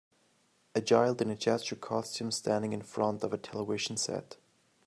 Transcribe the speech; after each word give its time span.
A 0.73 0.81
child 0.81 1.21
in 1.21 1.29
a 1.29 1.35
jester 1.35 1.75
costume 1.75 2.31
standing 2.31 2.73
in 2.73 2.81
front 2.81 3.23
of 3.23 3.33
a 3.33 3.37
television 3.37 3.97
set. 3.97 4.37